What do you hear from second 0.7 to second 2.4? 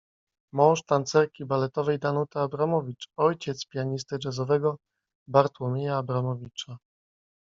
tancerki baletowej Danuty